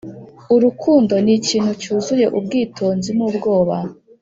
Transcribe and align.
urukundo 0.55 1.13
nikintu 1.25 1.71
cyuzuye 1.81 2.25
ubwitonzi 2.37 3.09
nubwoba. 3.17 3.77